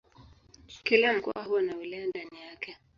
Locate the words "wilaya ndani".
1.75-2.41